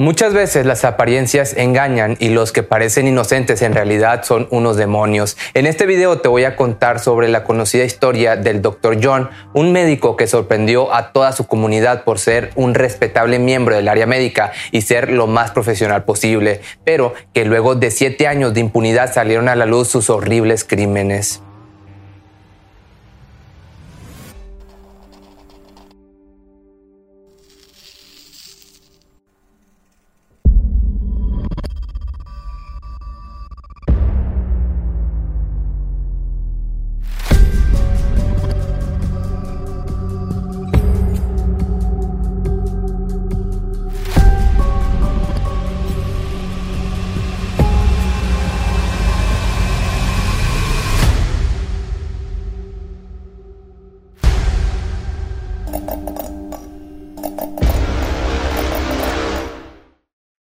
[0.00, 5.36] Muchas veces las apariencias engañan y los que parecen inocentes en realidad son unos demonios.
[5.54, 8.98] En este video te voy a contar sobre la conocida historia del Dr.
[9.02, 13.88] John, un médico que sorprendió a toda su comunidad por ser un respetable miembro del
[13.88, 18.60] área médica y ser lo más profesional posible, pero que luego de siete años de
[18.60, 21.42] impunidad salieron a la luz sus horribles crímenes.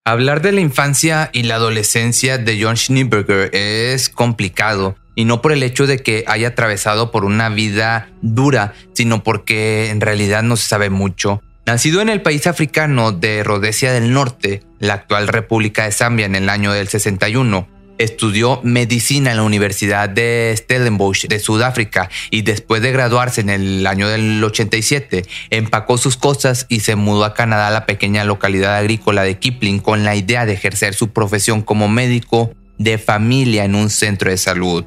[0.08, 5.50] Hablar de la infancia y la adolescencia de John Schneeberger es complicado y no por
[5.50, 10.54] el hecho de que haya atravesado por una vida dura, sino porque en realidad no
[10.54, 11.42] se sabe mucho.
[11.66, 16.36] Nacido en el país africano de Rhodesia del Norte, la actual República de Zambia en
[16.36, 17.66] el año del 61,
[17.98, 23.86] Estudió medicina en la Universidad de Stellenbosch de Sudáfrica y después de graduarse en el
[23.86, 28.76] año del 87, empacó sus cosas y se mudó a Canadá a la pequeña localidad
[28.76, 33.74] agrícola de Kipling con la idea de ejercer su profesión como médico de familia en
[33.74, 34.84] un centro de salud.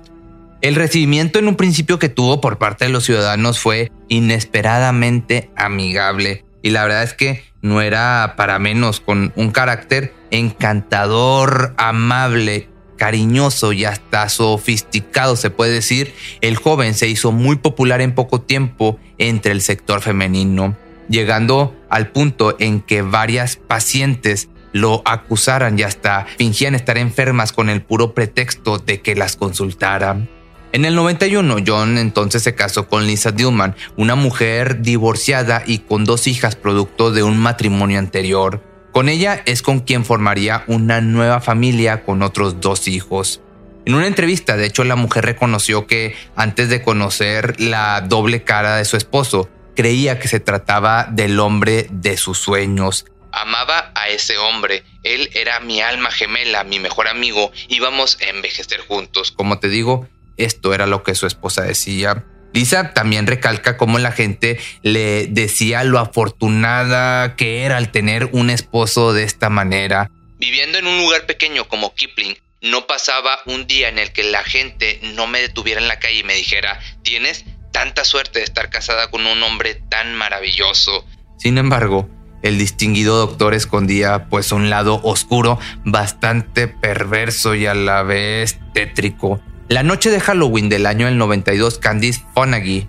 [0.62, 6.44] El recibimiento en un principio que tuvo por parte de los ciudadanos fue inesperadamente amigable
[6.62, 12.69] y la verdad es que no era para menos con un carácter encantador, amable
[13.00, 18.42] cariñoso y hasta sofisticado se puede decir, el joven se hizo muy popular en poco
[18.42, 20.78] tiempo entre el sector femenino,
[21.10, 27.70] llegando al punto en que varias pacientes lo acusaran y hasta fingían estar enfermas con
[27.70, 30.30] el puro pretexto de que las consultaran.
[30.72, 36.06] En el 91, John entonces se casó con Lisa Dillman, una mujer divorciada y con
[36.06, 38.69] dos hijas producto de un matrimonio anterior.
[38.92, 43.42] Con ella es con quien formaría una nueva familia con otros dos hijos.
[43.86, 48.76] En una entrevista, de hecho, la mujer reconoció que antes de conocer la doble cara
[48.76, 53.06] de su esposo, creía que se trataba del hombre de sus sueños.
[53.32, 58.82] Amaba a ese hombre, él era mi alma gemela, mi mejor amigo, íbamos a envejecer
[58.82, 59.32] juntos.
[59.32, 62.26] Como te digo, esto era lo que su esposa decía.
[62.54, 68.50] Lisa también recalca cómo la gente le decía lo afortunada que era al tener un
[68.50, 70.10] esposo de esta manera.
[70.38, 74.44] Viviendo en un lugar pequeño como Kipling, no pasaba un día en el que la
[74.44, 78.70] gente no me detuviera en la calle y me dijera, tienes tanta suerte de estar
[78.70, 81.06] casada con un hombre tan maravilloso.
[81.38, 82.10] Sin embargo,
[82.42, 89.42] el distinguido doctor escondía pues un lado oscuro, bastante perverso y a la vez tétrico.
[89.70, 92.88] La noche de Halloween del año del 92, Candice Fonagy,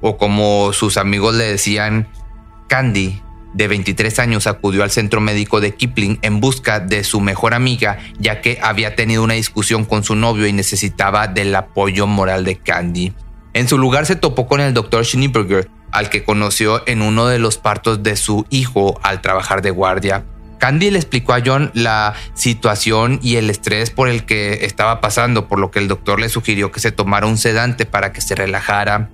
[0.00, 2.08] o como sus amigos le decían,
[2.66, 3.22] Candy,
[3.54, 8.00] de 23 años, acudió al centro médico de Kipling en busca de su mejor amiga,
[8.18, 12.56] ya que había tenido una discusión con su novio y necesitaba del apoyo moral de
[12.56, 13.12] Candy.
[13.52, 17.38] En su lugar se topó con el doctor Schneeberger, al que conoció en uno de
[17.38, 20.24] los partos de su hijo al trabajar de guardia.
[20.60, 25.48] Candy le explicó a John la situación y el estrés por el que estaba pasando,
[25.48, 28.34] por lo que el doctor le sugirió que se tomara un sedante para que se
[28.34, 29.08] relajara.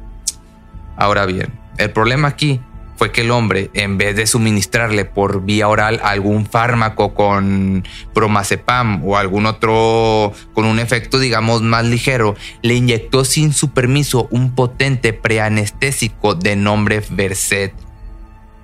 [0.96, 2.60] Ahora bien, el problema aquí
[2.96, 9.04] fue que el hombre, en vez de suministrarle por vía oral algún fármaco con bromazepam
[9.04, 14.54] o algún otro con un efecto, digamos, más ligero, le inyectó sin su permiso un
[14.54, 17.85] potente preanestésico de nombre Verset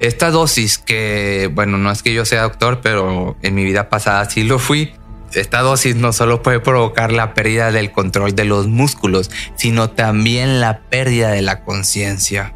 [0.03, 4.29] esta dosis que, bueno, no es que yo sea doctor, pero en mi vida pasada
[4.29, 4.93] sí lo fui.
[5.33, 10.61] Esta dosis no solo puede provocar la pérdida del control de los músculos, sino también
[10.61, 12.53] la pérdida de la conciencia.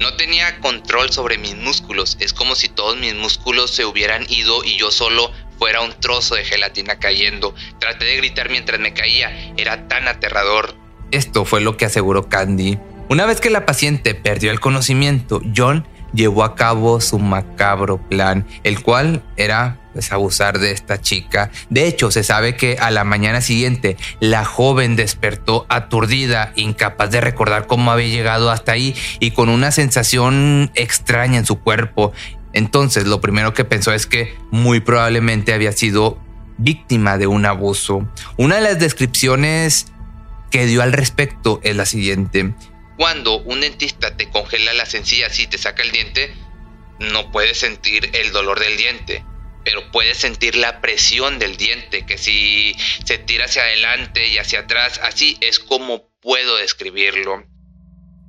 [0.00, 4.62] No tenía control sobre mis músculos, es como si todos mis músculos se hubieran ido
[4.62, 7.54] y yo solo fuera un trozo de gelatina cayendo.
[7.78, 10.74] Traté de gritar mientras me caía, era tan aterrador.
[11.10, 12.78] Esto fue lo que aseguró Candy.
[13.08, 18.46] Una vez que la paciente perdió el conocimiento, John llevó a cabo su macabro plan,
[18.64, 21.50] el cual era pues, abusar de esta chica.
[21.70, 27.20] De hecho, se sabe que a la mañana siguiente la joven despertó aturdida, incapaz de
[27.20, 32.12] recordar cómo había llegado hasta ahí y con una sensación extraña en su cuerpo.
[32.52, 36.18] Entonces lo primero que pensó es que muy probablemente había sido
[36.58, 38.06] víctima de un abuso.
[38.36, 39.86] Una de las descripciones
[40.50, 42.54] que dio al respecto es la siguiente.
[42.96, 46.34] Cuando un dentista te congela las encías y te saca el diente,
[46.98, 49.24] no puedes sentir el dolor del diente,
[49.64, 54.60] pero puedes sentir la presión del diente, que si se tira hacia adelante y hacia
[54.60, 57.44] atrás, así es como puedo describirlo.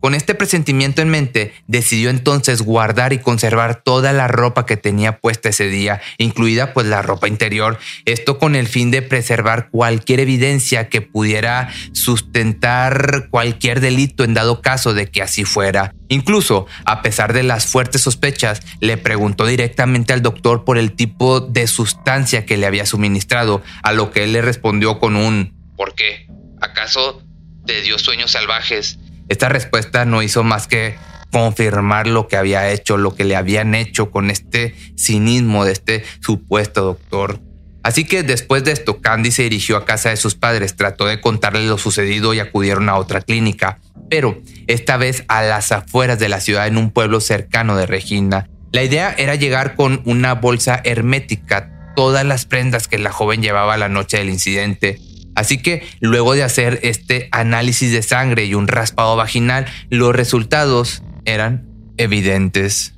[0.04, 5.20] Con este presentimiento en mente, decidió entonces guardar y conservar toda la ropa que tenía
[5.20, 10.20] puesta ese día, incluida pues la ropa interior, esto con el fin de preservar cualquier
[10.20, 15.96] evidencia que pudiera sustentar cualquier delito en dado caso de que así fuera.
[16.10, 21.40] Incluso, a pesar de las fuertes sospechas, le preguntó directamente al doctor por el tipo
[21.40, 25.96] de sustancia que le había suministrado, a lo que él le respondió con un ¿por
[25.96, 26.28] qué?
[26.60, 27.24] ¿Acaso
[27.66, 29.00] te dio sueños salvajes?
[29.30, 30.96] Esta respuesta no hizo más que
[31.32, 36.04] confirmar lo que había hecho, lo que le habían hecho con este cinismo de este
[36.22, 37.40] supuesto doctor.
[37.82, 41.20] Así que después de esto, Candy se dirigió a casa de sus padres, trató de
[41.20, 43.80] contarles lo sucedido y acudieron a otra clínica,
[44.10, 48.48] pero esta vez a las afueras de la ciudad en un pueblo cercano de Regina.
[48.72, 53.76] La idea era llegar con una bolsa hermética, todas las prendas que la joven llevaba
[53.76, 55.00] la noche del incidente,
[55.36, 61.04] Así que luego de hacer este análisis de sangre y un raspado vaginal, los resultados
[61.26, 62.96] eran evidentes.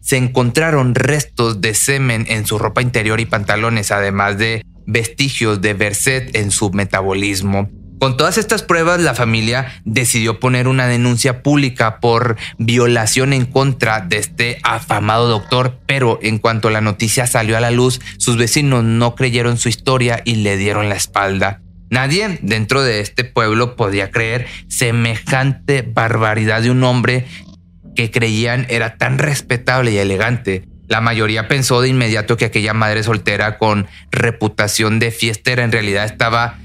[0.00, 5.74] Se encontraron restos de semen en su ropa interior y pantalones, además de vestigios de
[5.74, 7.68] Verset en su metabolismo.
[7.98, 14.00] Con todas estas pruebas, la familia decidió poner una denuncia pública por violación en contra
[14.00, 18.84] de este afamado doctor, pero en cuanto la noticia salió a la luz, sus vecinos
[18.84, 21.62] no creyeron su historia y le dieron la espalda.
[21.88, 27.24] Nadie dentro de este pueblo podía creer semejante barbaridad de un hombre
[27.94, 30.64] que creían era tan respetable y elegante.
[30.86, 36.04] La mayoría pensó de inmediato que aquella madre soltera con reputación de fiestera en realidad
[36.04, 36.58] estaba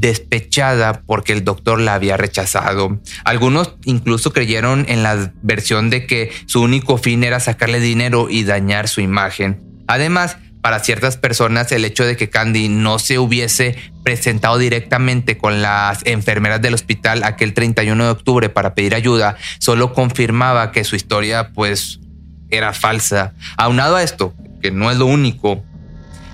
[0.00, 3.00] despechada porque el doctor la había rechazado.
[3.24, 8.44] Algunos incluso creyeron en la versión de que su único fin era sacarle dinero y
[8.44, 9.60] dañar su imagen.
[9.86, 15.60] Además, para ciertas personas el hecho de que Candy no se hubiese presentado directamente con
[15.60, 20.96] las enfermeras del hospital aquel 31 de octubre para pedir ayuda solo confirmaba que su
[20.96, 22.00] historia pues
[22.48, 23.34] era falsa.
[23.58, 25.62] Aunado a esto, que no es lo único,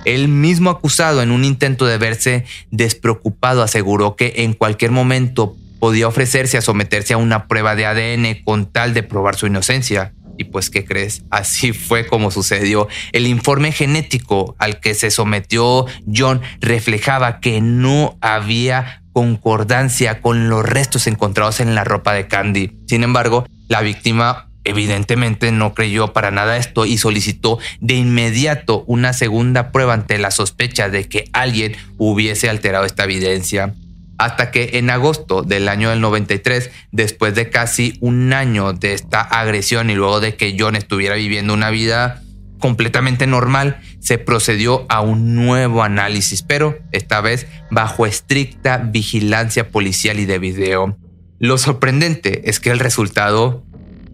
[0.04, 6.08] el mismo acusado en un intento de verse despreocupado aseguró que en cualquier momento podía
[6.08, 10.12] ofrecerse a someterse a una prueba de ADN con tal de probar su inocencia.
[10.38, 11.24] Y pues, ¿qué crees?
[11.30, 12.88] Así fue como sucedió.
[13.12, 20.64] El informe genético al que se sometió John reflejaba que no había concordancia con los
[20.64, 22.78] restos encontrados en la ropa de Candy.
[22.86, 29.12] Sin embargo, la víctima Evidentemente no creyó para nada esto y solicitó de inmediato una
[29.12, 33.74] segunda prueba ante la sospecha de que alguien hubiese alterado esta evidencia.
[34.18, 39.22] Hasta que en agosto del año del 93, después de casi un año de esta
[39.22, 42.22] agresión y luego de que John estuviera viviendo una vida
[42.58, 50.20] completamente normal, se procedió a un nuevo análisis, pero esta vez bajo estricta vigilancia policial
[50.20, 50.98] y de video.
[51.38, 53.64] Lo sorprendente es que el resultado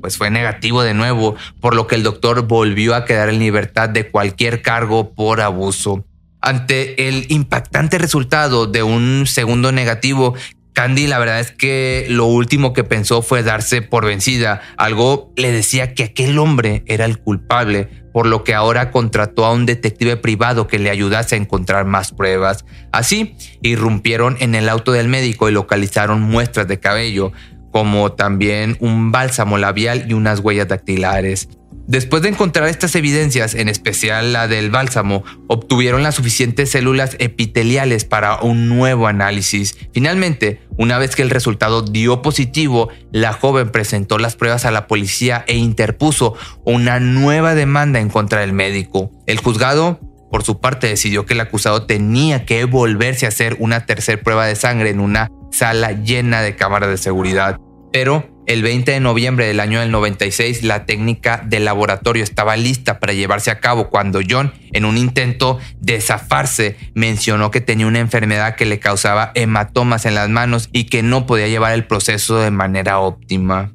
[0.01, 3.89] pues fue negativo de nuevo, por lo que el doctor volvió a quedar en libertad
[3.89, 6.05] de cualquier cargo por abuso.
[6.41, 10.35] Ante el impactante resultado de un segundo negativo,
[10.77, 14.61] Candy la verdad es que lo último que pensó fue darse por vencida.
[14.77, 19.53] Algo le decía que aquel hombre era el culpable, por lo que ahora contrató a
[19.53, 22.67] un detective privado que le ayudase a encontrar más pruebas.
[22.93, 27.33] Así, irrumpieron en el auto del médico y localizaron muestras de cabello,
[27.77, 31.51] como también un bálsamo labial y unas huellas dactilares.
[31.87, 38.07] Después de encontrar estas evidencias, en especial la del bálsamo, obtuvieron las suficientes células epiteliales
[38.07, 39.77] para un nuevo análisis.
[39.93, 44.87] Finalmente, una vez que el resultado dio positivo, la joven presentó las pruebas a la
[44.87, 46.33] policía e interpuso
[46.65, 49.11] una nueva demanda en contra del médico.
[49.27, 53.87] El juzgado por su parte, decidió que el acusado tenía que volverse a hacer una
[53.87, 57.59] tercera prueba de sangre en una sala llena de cámaras de seguridad.
[57.99, 63.01] Pero el 20 de noviembre del año del 96 la técnica del laboratorio estaba lista
[63.01, 68.01] para llevarse a cabo cuando John, en un intento de zafarse, mencionó que tenía una
[68.01, 72.37] enfermedad que le causaba hematomas en las manos y que no podía llevar el proceso
[72.37, 73.73] de manera óptima.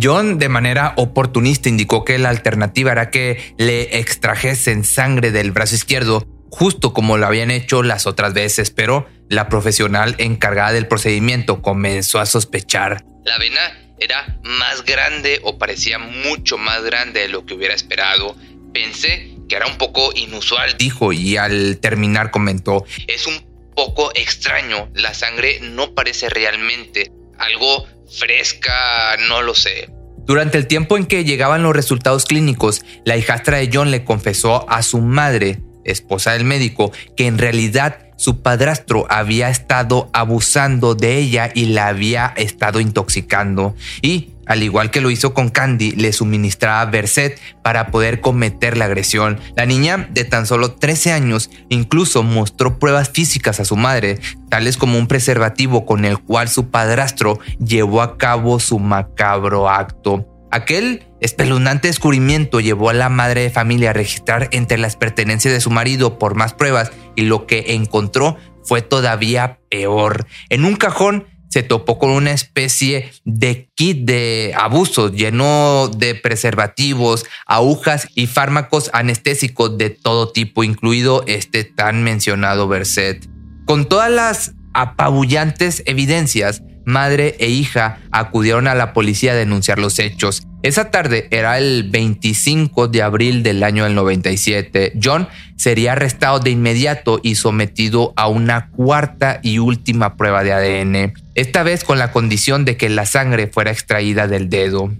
[0.00, 5.74] John de manera oportunista indicó que la alternativa era que le extrajesen sangre del brazo
[5.74, 11.62] izquierdo, justo como lo habían hecho las otras veces, pero la profesional encargada del procedimiento
[11.62, 13.02] comenzó a sospechar.
[13.24, 18.36] La vena era más grande o parecía mucho más grande de lo que hubiera esperado.
[18.74, 23.42] Pensé que era un poco inusual, dijo, y al terminar comentó, es un
[23.74, 27.86] poco extraño, la sangre no parece realmente algo
[28.18, 29.88] fresca, no lo sé.
[30.26, 34.68] Durante el tiempo en que llegaban los resultados clínicos, la hijastra de John le confesó
[34.68, 41.18] a su madre, esposa del médico, que en realidad su padrastro había estado abusando de
[41.18, 43.74] ella y la había estado intoxicando.
[44.00, 48.84] Y, al igual que lo hizo con Candy, le suministraba Berset para poder cometer la
[48.84, 49.40] agresión.
[49.56, 54.76] La niña, de tan solo 13 años, incluso mostró pruebas físicas a su madre, tales
[54.76, 60.31] como un preservativo con el cual su padrastro llevó a cabo su macabro acto.
[60.52, 65.62] Aquel espeluznante descubrimiento llevó a la madre de familia a registrar entre las pertenencias de
[65.62, 70.26] su marido por más pruebas y lo que encontró fue todavía peor.
[70.50, 77.24] En un cajón se topó con una especie de kit de abuso lleno de preservativos,
[77.46, 83.26] agujas y fármacos anestésicos de todo tipo, incluido este tan mencionado Berset.
[83.64, 89.98] Con todas las apabullantes evidencias, madre e hija acudieron a la policía a denunciar los
[89.98, 90.46] hechos.
[90.62, 94.92] Esa tarde era el 25 de abril del año del 97.
[95.02, 101.14] John sería arrestado de inmediato y sometido a una cuarta y última prueba de ADN,
[101.34, 104.92] esta vez con la condición de que la sangre fuera extraída del dedo.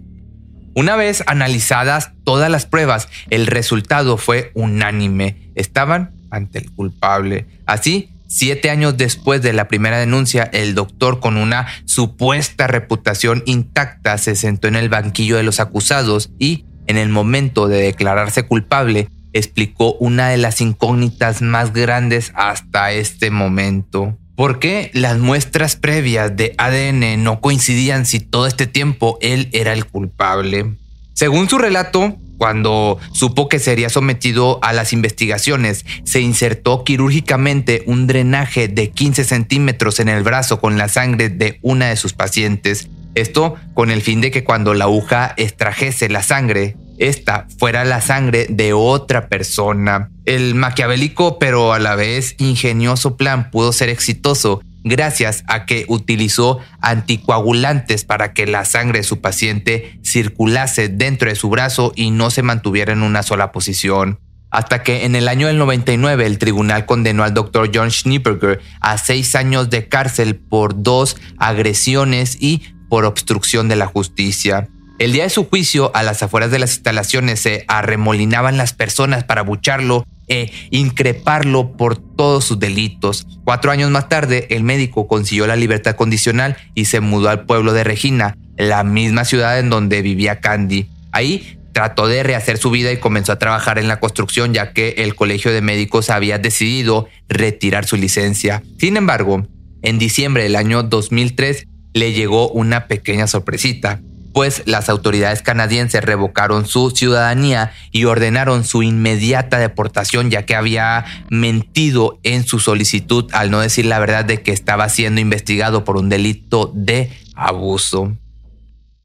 [0.74, 5.50] Una vez analizadas todas las pruebas, el resultado fue unánime.
[5.54, 7.46] Estaban ante el culpable.
[7.66, 14.16] Así, Siete años después de la primera denuncia, el doctor con una supuesta reputación intacta
[14.16, 19.10] se sentó en el banquillo de los acusados y, en el momento de declararse culpable,
[19.34, 24.16] explicó una de las incógnitas más grandes hasta este momento.
[24.34, 29.74] ¿Por qué las muestras previas de ADN no coincidían si todo este tiempo él era
[29.74, 30.78] el culpable?
[31.12, 38.08] Según su relato, cuando supo que sería sometido a las investigaciones, se insertó quirúrgicamente un
[38.08, 42.88] drenaje de 15 centímetros en el brazo con la sangre de una de sus pacientes.
[43.14, 48.00] Esto con el fin de que cuando la aguja extrajese la sangre, esta fuera la
[48.00, 50.10] sangre de otra persona.
[50.24, 56.58] El maquiavélico pero a la vez ingenioso plan pudo ser exitoso gracias a que utilizó
[56.80, 62.30] anticoagulantes para que la sangre de su paciente circulase dentro de su brazo y no
[62.30, 64.18] se mantuviera en una sola posición.
[64.50, 68.98] Hasta que en el año del 99 el tribunal condenó al doctor John Schneeberger a
[68.98, 74.68] seis años de cárcel por dos agresiones y por obstrucción de la justicia.
[74.98, 79.24] El día de su juicio, a las afueras de las instalaciones se arremolinaban las personas
[79.24, 83.26] para bucharlo e increparlo por todos sus delitos.
[83.44, 87.74] Cuatro años más tarde, el médico consiguió la libertad condicional y se mudó al pueblo
[87.74, 90.88] de Regina, la misma ciudad en donde vivía Candy.
[91.12, 94.94] Ahí trató de rehacer su vida y comenzó a trabajar en la construcción ya que
[94.98, 98.62] el colegio de médicos había decidido retirar su licencia.
[98.78, 99.46] Sin embargo,
[99.82, 104.00] en diciembre del año 2003 le llegó una pequeña sorpresita
[104.32, 111.04] pues las autoridades canadienses revocaron su ciudadanía y ordenaron su inmediata deportación ya que había
[111.28, 115.96] mentido en su solicitud al no decir la verdad de que estaba siendo investigado por
[115.96, 118.16] un delito de abuso.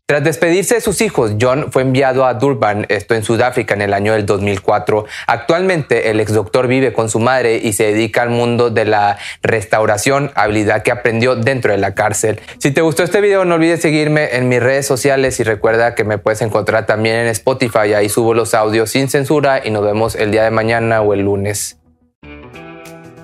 [0.10, 3.94] Tras despedirse de sus hijos, John fue enviado a Durban, esto en Sudáfrica, en el
[3.94, 5.04] año del 2004.
[5.28, 9.18] Actualmente, el ex doctor vive con su madre y se dedica al mundo de la
[9.44, 12.40] restauración, habilidad que aprendió dentro de la cárcel.
[12.58, 16.06] Si te gustó este video, no olvides seguirme en mis redes sociales y recuerda que
[16.06, 17.94] me puedes encontrar también en Spotify.
[17.94, 21.24] Ahí subo los audios sin censura y nos vemos el día de mañana o el
[21.24, 21.80] lunes.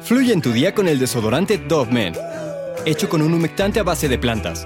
[0.02, 2.14] Fluye en tu día con el desodorante Dove Men,
[2.86, 4.66] hecho con un humectante a base de plantas